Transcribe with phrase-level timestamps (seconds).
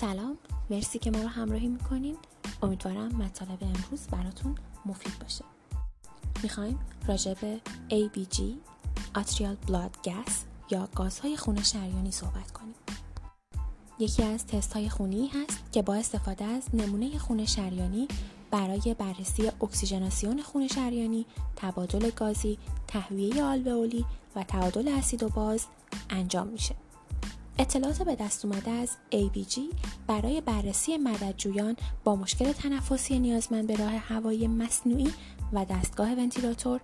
[0.00, 0.38] سلام.
[0.70, 2.16] مرسی که ما رو همراهی می‌کنین.
[2.62, 4.54] امیدوارم مطالب امروز براتون
[4.86, 5.44] مفید باشه.
[6.42, 7.60] می‌خوایم راجع به
[7.90, 8.40] ABG
[9.18, 10.32] Atrial Blood Gas
[10.70, 12.74] یا گازهای خون شریانی صحبت کنیم.
[13.98, 18.08] یکی از تست های خونی هست که با استفاده از نمونه خون شریانی
[18.50, 21.26] برای بررسی اکسیژناسیون خون شریانی،
[21.56, 24.04] تبادل گازی، تهویه آلوئولی
[24.34, 25.66] و تعادل اسید و باز
[26.10, 26.74] انجام میشه.
[27.58, 29.60] اطلاعات به دست اومده از ABG
[30.06, 35.12] برای بررسی مددجویان با مشکل تنفسی نیازمند به راه هوایی مصنوعی
[35.52, 36.80] و دستگاه ونتیلاتور،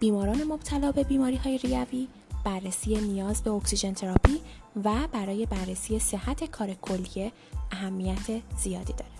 [0.00, 2.08] بیماران مبتلا به بیماری های ریوی،
[2.44, 4.40] بررسی نیاز به اکسیژن تراپی
[4.84, 7.32] و برای بررسی صحت کار کلیه
[7.70, 9.10] اهمیت زیادی داره.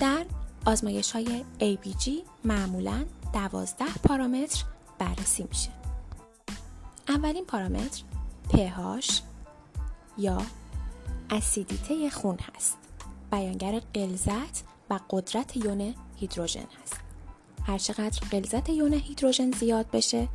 [0.00, 0.26] در
[0.66, 2.10] آزمایش های ABG
[2.44, 4.64] معمولا 12 پارامتر
[4.98, 5.70] بررسی میشه.
[7.08, 8.02] اولین پارامتر
[8.48, 9.31] pH
[10.18, 10.42] یا
[11.30, 12.78] اسیدیته خون هست.
[13.32, 16.96] بیانگر غلظت و قدرت یون هیدروژن هست.
[17.66, 20.28] هرچقدر غلظت یون هیدروژن زیاد بشه،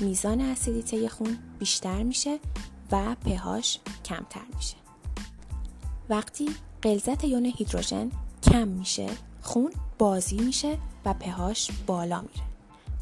[0.00, 2.38] میزان اسیدیته خون بیشتر میشه
[2.92, 4.76] و پهاش کمتر میشه.
[6.08, 6.50] وقتی
[6.82, 8.10] غلظت یون هیدروژن
[8.42, 9.10] کم میشه،
[9.42, 12.44] خون بازی میشه و پهاش بالا میره.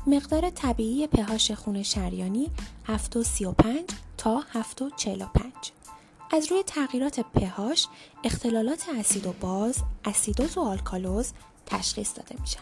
[0.06, 2.50] مقدار طبیعی پهاش خون شریانی
[2.86, 3.80] 735
[4.16, 5.52] تا 745
[6.32, 7.86] از روی تغییرات پهاش
[8.24, 11.32] اختلالات اسید و باز، اسیدوز و آلکالوز
[11.66, 12.60] تشخیص داده میشن.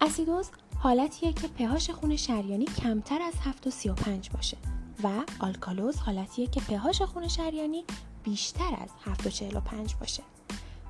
[0.00, 0.46] اسیدوز
[0.78, 4.56] حالتیه که پهاش خون شریانی کمتر از 735 باشه
[5.02, 5.08] و
[5.40, 7.84] آلکالوز حالتیه که پهاش خون شریانی
[8.24, 10.22] بیشتر از 745 باشه.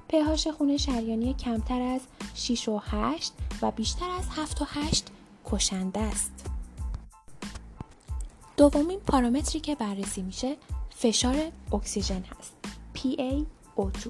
[0.08, 2.00] پهاش خون شریانی کمتر از
[2.34, 5.06] 6 و 8 و بیشتر از 7 و 8
[5.44, 6.50] کشنده است.
[8.56, 10.56] دومین پارامتری که بررسی میشه
[10.98, 12.52] فشار اکسیژن هست.
[12.94, 14.08] PaO2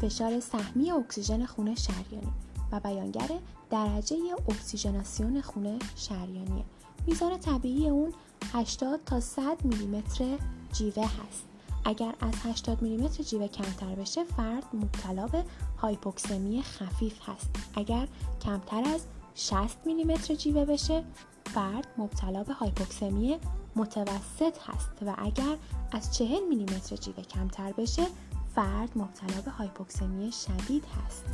[0.00, 2.32] فشار سهمی اکسیژن خون شریانی
[2.72, 3.28] و بیانگر
[3.70, 4.16] درجه
[4.48, 6.64] اکسیژناسیون خون شریانیه.
[7.06, 8.12] میزان طبیعی اون
[8.52, 10.38] 80 تا 100 میلیمتر
[10.72, 11.44] جیوه هست.
[11.84, 15.44] اگر از 80 میلیمتر جیوه کمتر بشه فرد مبتلا به
[15.78, 17.50] هایپوکسمی خفیف هست.
[17.74, 18.08] اگر
[18.42, 21.04] کمتر از 60 میلیمتر جیوه بشه
[21.44, 23.38] فرد مبتلا به هایپوکسمی
[23.76, 25.56] متوسط هست و اگر
[25.92, 28.06] از 40 میلیمتر جیوه کمتر بشه
[28.54, 31.24] فرد مبتلا به هایپوکسمی شدید هست.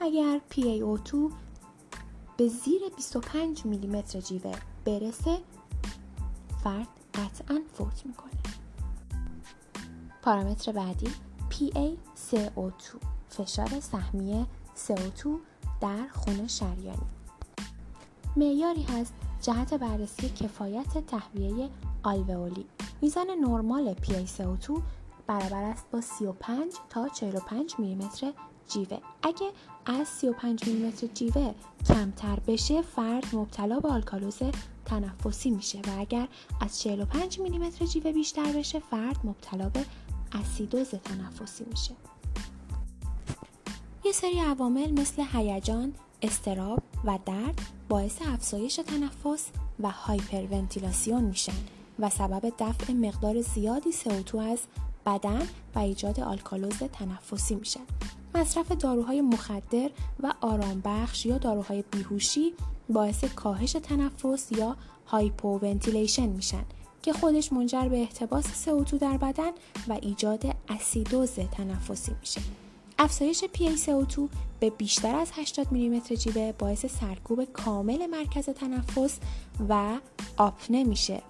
[0.00, 1.32] اگر PaO2
[2.36, 5.38] به زیر 25 میلیمتر جیوه برسه
[6.64, 8.30] فرد قطعا فوت می‌کنه.
[10.22, 11.08] پارامتر بعدی
[11.50, 14.46] PaCO2 فشار سهمی
[14.76, 15.28] CO2
[15.80, 17.06] در خون شریانی.
[18.36, 21.68] معیاری هست جهت بررسی کفایت تهویه
[22.02, 22.66] آلوئولی.
[23.00, 24.80] میزان نرمال PaCO2
[25.26, 28.32] برابر است با 35 تا 45 میلیمتر
[28.68, 28.98] جیوه.
[29.22, 29.50] اگه
[29.86, 31.54] از 35 میلیمتر جیوه
[31.86, 34.38] کمتر بشه فرد مبتلا به آلکالوز
[34.84, 36.28] تنفسی میشه و اگر
[36.60, 39.84] از 45 میلیمتر جیوه بیشتر بشه فرد مبتلا به
[40.32, 41.94] اسیدوز تنفسی میشه.
[44.04, 49.46] یه سری عوامل مثل هیجان، استراب و درد باعث افزایش تنفس
[49.80, 51.52] و هایپرونتیلاسیون میشن
[51.98, 54.58] و سبب دفع مقدار زیادی CO2 از
[55.06, 57.80] بدن و ایجاد آلکالوز تنفسی میشن.
[58.34, 59.90] مصرف داروهای مخدر
[60.22, 62.52] و آرامبخش یا داروهای بیهوشی
[62.88, 66.64] باعث کاهش تنفس یا hypoventilation میشن
[67.02, 69.50] که خودش منجر به احتباس CO2 در بدن
[69.88, 72.40] و ایجاد اسیدوز تنفسی میشه.
[73.02, 74.20] افزایش PaCO2
[74.60, 79.18] به بیشتر از 80 میلیمتر جیوه باعث سرکوب کامل مرکز تنفس
[79.68, 79.98] و
[80.36, 81.22] آپنه میشه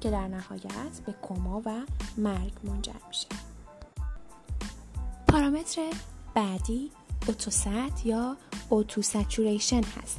[0.00, 1.80] که در نهایت به کما و
[2.16, 3.26] مرگ منجر میشه.
[5.28, 5.92] پارامتر
[6.34, 6.90] بعدی
[7.28, 8.36] اوتوست یا
[8.68, 10.18] اوتو سچوریشن هست.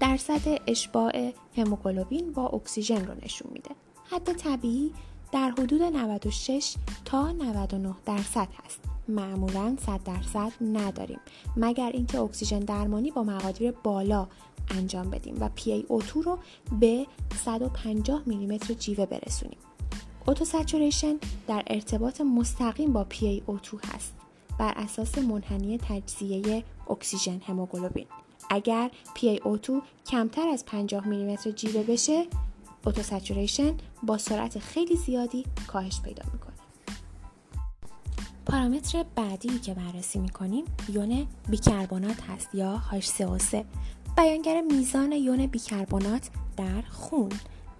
[0.00, 3.70] درصد اشباع هموگلوبین با اکسیژن رو نشون میده.
[4.10, 4.92] حد طبیعی
[5.32, 6.74] در حدود 96
[7.04, 8.93] تا 99 درصد هست.
[9.08, 11.20] معمولا 100 درصد نداریم
[11.56, 14.28] مگر اینکه اکسیژن درمانی با مقادیر بالا
[14.70, 16.38] انجام بدیم و PaO2 رو
[16.80, 17.06] به
[17.44, 19.58] 150 میلیمتر جیوه برسونیم.
[20.26, 21.14] اوتوسچوریشن
[21.46, 24.14] در ارتباط مستقیم با PaO2 هست
[24.58, 28.06] بر اساس منحنی تجزیه اکسیژن هموگلوبین.
[28.50, 29.70] اگر PaO2
[30.06, 32.26] کمتر از 50 میلیمتر جیوه بشه،
[32.86, 36.53] اوتوسچوریشن با سرعت خیلی زیادی کاهش پیدا می‌کنه.
[38.54, 43.56] پارامتر بعدی که بررسی می‌کنیم یون بیکربنات هست یا H3O3
[44.16, 47.32] بیانگر میزان یون بیکربنات در خون.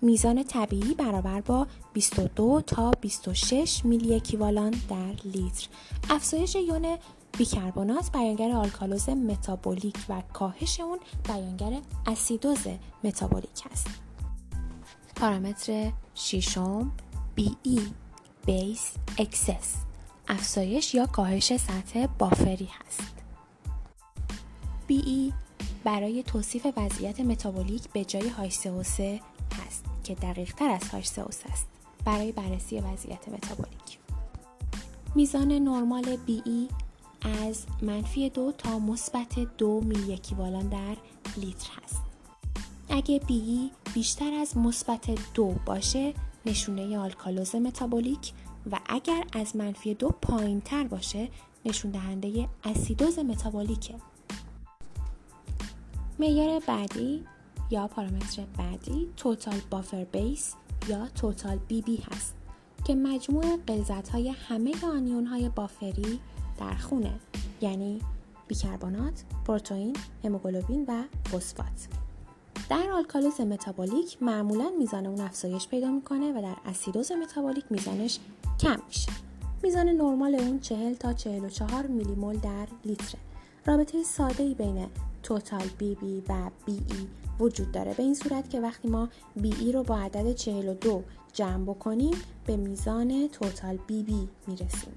[0.02, 5.68] میزان طبیعی برابر با 22 تا 26 میلی اکیوالان در لیتر.
[6.10, 6.96] افزایش یون
[7.38, 12.66] بیکربنات بیانگر آلکالوز متابولیک و کاهش اون بیانگر اسیدوز
[13.04, 13.86] متابولیک است
[15.16, 16.92] پارامتر ششم
[17.38, 17.80] BE
[18.46, 19.74] base excess.
[20.28, 23.14] افزایش یا کاهش سطح بافری هست.
[24.90, 25.32] BE
[25.84, 29.00] برای توصیف وضعیت متابولیک به جای HCO3
[29.58, 31.66] هست که دقیق تر از HCO3 است
[32.04, 33.98] برای بررسی وضعیت متابولیک.
[35.14, 36.74] میزان نرمال BE
[37.22, 40.96] از منفی دو تا مثبت دو میلی اکیوالان در
[41.36, 42.02] لیتر هست.
[42.88, 46.14] اگه BE بیشتر از مثبت دو باشه
[46.46, 48.32] نشونه آلکالوز متابولیک
[48.72, 51.28] و اگر از منفی دو پایین تر باشه
[51.64, 53.94] نشون دهنده اسیدوز متابولیکه
[56.18, 57.24] معیار بعدی
[57.70, 60.54] یا پارامتر بعدی total buffer base
[60.88, 62.34] یا total BB هست
[62.84, 66.20] که مجموع غلظت های همه آنیون های بافری
[66.58, 67.14] در خونه
[67.60, 68.00] یعنی
[68.48, 71.88] بیکربنات، پروتئین، هموگلوبین و فسفات.
[72.70, 78.18] در آلکالوز متابولیک معمولا میزان اون افزایش پیدا می‌کنه و در اسیدوز متابولیک میزانش
[78.64, 79.12] کم میشه.
[79.62, 83.20] میزان نرمال اون 40 تا 44 میلی مول در لیتره.
[83.66, 84.86] رابطه ساده ای بین
[85.22, 87.06] توتال بی بی و بی ای
[87.40, 91.02] وجود داره به این صورت که وقتی ما بی ای رو با عدد 42
[91.32, 92.14] جمع بکنیم
[92.46, 94.92] به میزان توتال بی بی می‌رسیم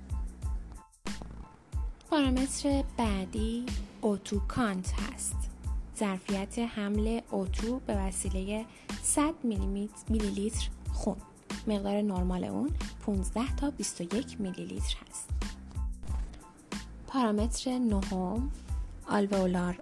[2.10, 3.66] پارامتر بعدی
[4.02, 5.36] اوتو کانت هست
[6.00, 8.66] ظرفیت حمل اوتو به وسیله
[9.04, 11.18] 100 میلی لیتر خون
[11.68, 12.70] مقدار نرمال اون
[13.06, 15.30] 15 تا 21 میلی لیتر هست
[17.08, 18.52] پارامتر نهم
[19.08, 19.80] alveolar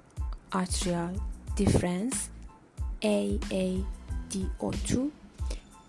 [0.51, 1.19] arterial
[1.56, 2.30] difference
[3.02, 4.98] AADO2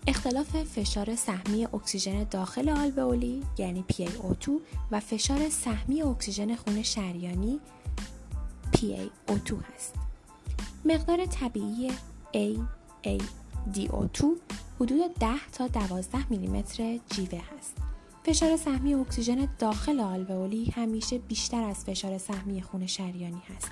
[0.07, 4.49] اختلاف فشار سهمی اکسیژن داخل آلوئولی یعنی PaO2
[4.91, 7.59] و فشار سهمی اکسیژن خون شریانی
[8.73, 9.93] PaO2 هست.
[10.85, 11.91] مقدار طبیعی
[13.73, 14.25] AADO2
[14.79, 17.77] حدود 10 تا 12 میلیمتر جیوه هست.
[18.23, 23.71] فشار سهمی اکسیژن داخل آلوئولی همیشه بیشتر از فشار سهمی خون شریانی هست.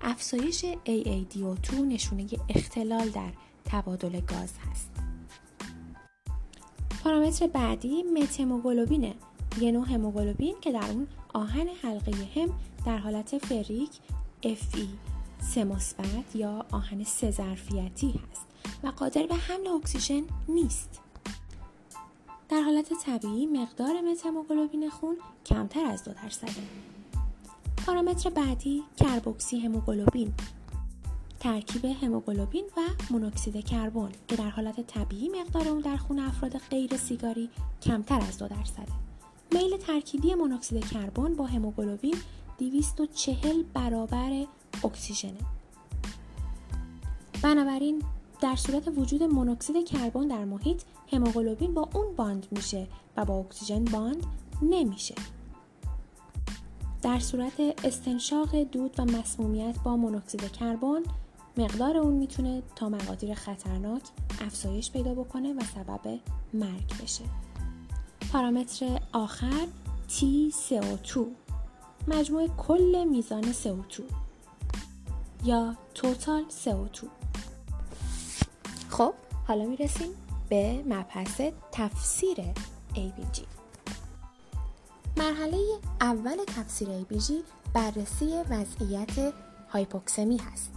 [0.00, 3.32] افزایش AADO2 نشونه اختلال در
[3.64, 4.90] تبادل گاز هست.
[7.04, 9.14] پارامتر بعدی متموگلوبینه
[9.60, 12.54] یه نوع هموگلوبین که در اون آهن حلقه هم
[12.86, 13.90] در حالت فریک
[14.42, 14.86] Fe
[15.40, 18.51] سه مثبت یا آهن سه ظرفیتی هست
[18.82, 21.00] و قادر به حمل اکسیژن نیست.
[22.48, 26.62] در حالت طبیعی مقدار متموگلوبین خون کمتر از دو درصده.
[27.86, 30.34] پارامتر بعدی کربوکسی هموگلوبین
[31.40, 32.80] ترکیب هموگلوبین و
[33.10, 37.50] مونوکسید کربن که در حالت طبیعی مقدار اون در خون افراد غیر سیگاری
[37.82, 38.92] کمتر از دو درصده
[39.52, 42.16] میل ترکیبی مونوکسید کربن با هموگلوبین
[42.58, 44.46] 240 برابر
[44.84, 45.40] اکسیژنه
[47.42, 48.02] بنابراین
[48.42, 52.86] در صورت وجود مونوکسید کربن در محیط هموگلوبین با اون باند میشه
[53.16, 54.26] و با اکسیژن باند
[54.62, 55.14] نمیشه.
[57.02, 57.52] در صورت
[57.84, 61.02] استنشاق دود و مسمومیت با مونوکسید کربن
[61.56, 64.02] مقدار اون می‌تونه تا مقادیر خطرناک
[64.40, 66.18] افزایش پیدا بکنه و سبب
[66.54, 67.24] مرگ بشه.
[68.32, 69.66] پارامتر آخر
[70.08, 71.18] TCO2
[72.08, 74.02] مجموع کل میزان CO2
[75.44, 77.21] یا توتال CO2
[78.92, 79.14] خب
[79.48, 80.10] حالا می‌رسیم
[80.48, 81.40] به مبحث
[81.72, 82.36] تفسیر
[82.94, 83.40] ABG
[85.16, 85.58] مرحله
[86.00, 87.32] اول تفسیر ABG
[87.74, 89.34] بررسی وضعیت
[89.68, 90.72] هایپوکسمی هست.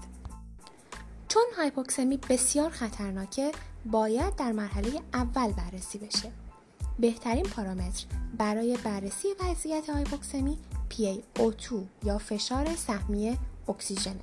[1.28, 3.52] چون هایپوکسمی بسیار خطرناکه
[3.86, 6.32] باید در مرحله اول بررسی بشه.
[7.00, 8.06] بهترین پارامتر
[8.38, 10.58] برای بررسی وضعیت هایپوکسمی
[10.90, 14.16] PaO2 یا فشار سهمی اکسیژن.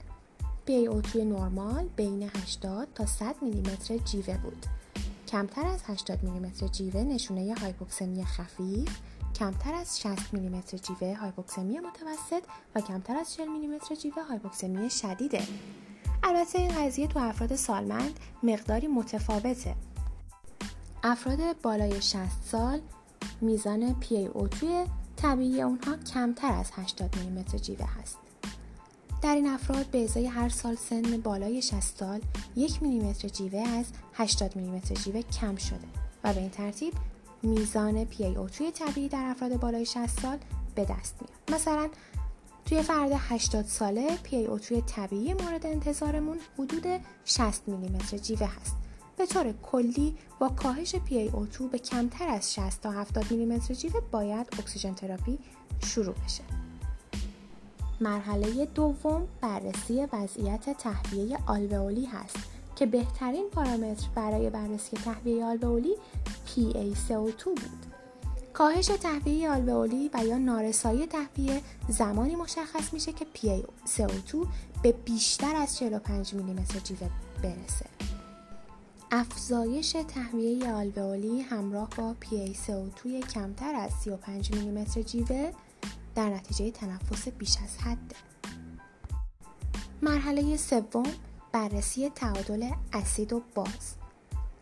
[0.67, 4.67] PaO2 نرمال بین 80 تا 100 میلیمتر جیوه بود.
[5.29, 8.99] کمتر از 80 میلیمتر جیوه نشونه هایپوکسمی خفیف
[9.35, 12.43] کمتر از 60 میلیمتر جیوه هایپوکسمی متوسط
[12.75, 15.43] و کمتر از 40 میلیمتر جیوه هایپوکسمی شدیده.
[16.23, 19.75] البته این قضیه تو افراد سالمند مقداری متفاوته.
[21.03, 22.81] افراد بالای 60 سال
[23.41, 24.65] میزان PaO2
[25.17, 28.19] طبیعی اونها کمتر از 80 میلیمتر جیوه هست.
[29.23, 32.21] در این افراد به ازای هر سال سن بالای 60 سال
[32.57, 35.89] یک میلیمتر جیوه از 80 میلیمتر جیوه کم شده
[36.25, 36.93] و به این ترتیب
[37.43, 40.39] میزان PaO2 طبیعی در افراد بالای 60 سال
[40.75, 41.89] به دست میاد مثلا
[42.65, 48.77] توی فرد 80 ساله PaO2 طبیعی مورد انتظارمون حدود 60 میلیمتر جیوه هست
[49.17, 54.47] به طور کلی با کاهش PaO2 به کمتر از 60 تا 70 میلیمتر جیوه باید
[54.59, 55.39] اکسیژن تراپی
[55.85, 56.62] شروع بشه.
[58.03, 62.37] مرحله دوم بررسی وضعیت تهویه آلوئولی هست
[62.77, 65.95] که بهترین پارامتر برای بررسی تهویه آلوئولی
[66.47, 67.87] PaCO2 بود.
[68.53, 74.47] کاهش تهویه آلوئولی و یا نارسایی تهویه زمانی مشخص میشه که PaCO2
[74.83, 77.09] به بیشتر از 45 میلیمتر جیوه
[77.43, 77.87] برسه.
[79.11, 85.53] افزایش تهویه آلوئولی همراه با PaCO2 کمتر از 35 میلیمتر جیوه
[86.15, 88.15] در نتیجه تنفس بیش از حد.
[90.03, 91.07] مرحله سوم
[91.53, 93.95] بررسی تعادل اسید و باز.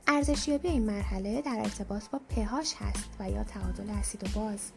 [0.07, 4.71] ارزشیابی این مرحله در ارتباط با pH هست و یا تعادل اسید و باز.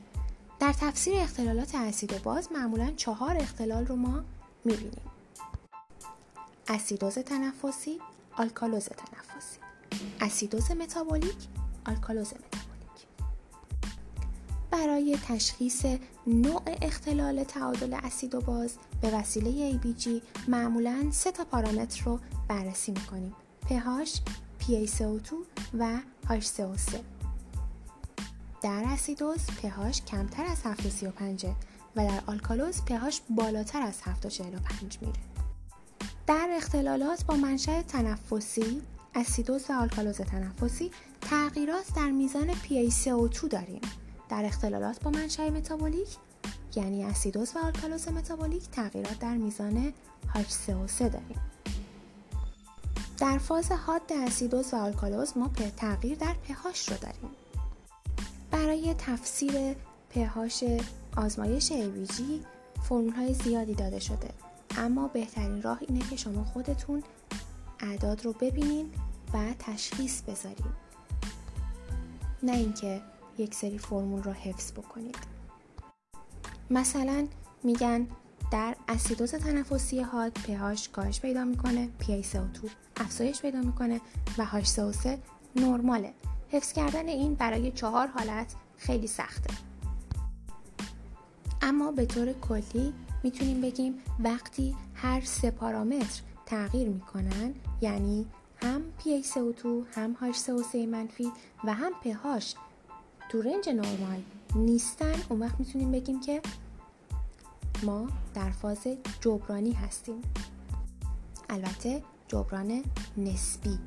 [0.60, 4.24] در تفسیر اختلالات اسید و باز معمولا چهار اختلال رو ما
[4.66, 5.02] می‌بینیم.
[6.68, 8.00] اسیدوز تنفسی
[8.38, 9.60] آلکالوز تنفسی.
[10.22, 11.48] اسیدوز متابولیک
[11.86, 12.63] آلکالوز متابولیک.
[14.74, 15.86] برای تشخیص
[16.28, 20.08] نوع اختلال تعادل اسید و باز به وسیله ABG
[20.48, 24.20] معمولا سه تا پارامتر رو بررسی می‌کنیم pH
[24.62, 25.34] PaCO2
[25.80, 26.96] و HCO3
[28.62, 31.46] در اسیدوز pH کمتر از 735
[31.96, 35.20] و در آلکالوز pH بالاتر از 745 میره.
[36.28, 38.82] در اختلالات با منشأ تنفسی
[39.16, 43.82] اسیدوز و آلکالوز تنفسی تغییرات در میزان PaCO2 داریم.
[44.34, 46.08] در اختلالات با منشأ متابولیک
[46.76, 49.94] یعنی اسیدوز و آلکالوز متابولیک تغییرات در میزان
[50.34, 51.42] HCO3 داریم.
[53.18, 57.30] در فاز حاد اسیدوز و آلکالوز ما تغییر در pH رو داریم.
[58.52, 59.76] برای تفسیر
[60.10, 60.64] pH
[61.18, 62.22] آزمایش ABG
[62.84, 64.30] فرمول های زیادی داده شده.
[64.78, 67.04] اما بهترین راه اینه که شما خودتون
[67.80, 68.92] اعداد رو ببینین
[69.34, 70.74] و تشخیص بذارین.
[72.44, 73.02] نه اینکه
[73.38, 75.18] یک سری فرمول رو حفظ بکنید.
[76.70, 77.28] مثلا
[77.64, 78.08] میگن
[78.52, 84.02] در اسیدوز تنفسی حاد pH کاهش پیدا می‌کنه PaCO2 افزایش پیدا می‌کنه
[84.38, 85.08] و H3O3
[85.56, 86.14] نرماله.
[86.52, 89.54] حفظ کردن این برای چهار حالت خیلی سخته.
[91.62, 98.26] اما به طور کلی می‌تونیم بگیم وقتی هر سه پارامتر تغییر می‌کنن یعنی
[98.64, 101.32] هم PaCO2 هم H3O3 منفی
[101.64, 102.46] و هم pH
[103.34, 104.22] تو رنج نرمال
[104.56, 106.42] نیستن اون وقت می‌تونیم بگیم که
[107.84, 108.88] ما در فاز
[109.22, 110.22] جبرانی هستیم.
[111.50, 112.84] البته جبران
[113.18, 113.80] نسبی.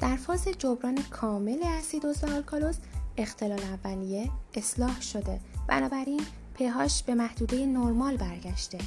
[0.00, 2.76] در فاز جبران کامل اسیدوز و آلکالوز
[3.16, 5.40] اختلال اولیه اصلاح شده.
[5.68, 6.22] بنابراین
[6.54, 8.78] پهاش به محدوده نرمال برگشته.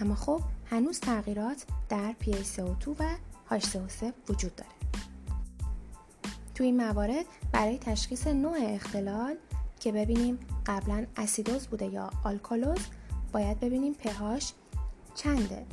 [0.00, 3.14] اما خب هنوز تغییرات در PaCO2 و
[3.50, 4.83] H3O3 وجود داره.
[6.54, 9.36] تو این موارد برای تشخیص نوع اختلال
[9.80, 12.80] که ببینیم قبلا اسیدوز بوده یا آلکالوز
[13.32, 14.52] باید ببینیم پهاش
[15.14, 15.66] چنده.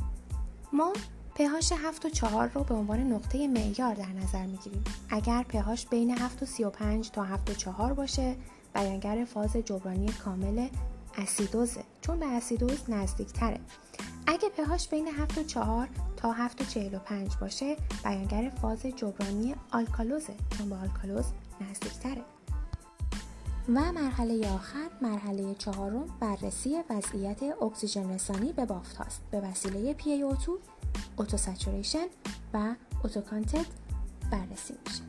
[0.73, 0.93] ما
[1.35, 4.83] پهاش 7 و 4 رو به عنوان نقطه معیار در نظر می‌گیریم.
[5.09, 8.35] اگر پهاش بین 7 و 35 تا 7 و 4 باشه
[8.73, 10.67] بیانگر فاز جبرانی کامل
[11.17, 13.59] اسیدوزه چون به اسیدوز نزدیک تره
[14.31, 20.33] اگه pH بین 7 و 4 تا 7 و 45 باشه بیانگر فاز جبرانی آلکالوزه
[20.57, 21.25] چون به آلکالوز
[21.61, 22.21] نزدیک تره
[23.69, 29.21] و مرحله آخر مرحله چهارم بررسی وضعیت اکسیژن رسانی به بافت هاست.
[29.31, 30.49] به وسیله PaO2
[31.17, 32.07] O2 saturation
[32.53, 33.65] و O2 content
[34.31, 35.03] بررسی میشه.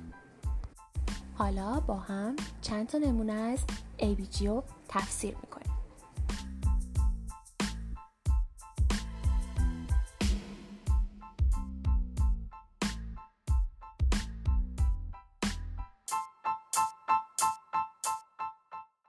[1.34, 3.58] حالا با هم چند تا نمونه از
[3.98, 4.48] ABG
[4.88, 5.51] تفسیر می‌کنیم.